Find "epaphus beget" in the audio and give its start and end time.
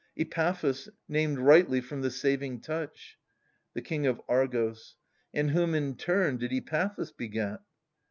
6.51-7.59